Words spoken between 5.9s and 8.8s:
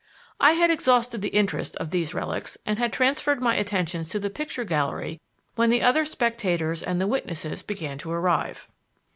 spectators and the witnesses began to arrive.